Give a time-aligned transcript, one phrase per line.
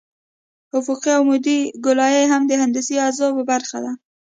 [0.79, 3.91] افقي او عمودي ګولایي هم د هندسي اجزاوو برخه ده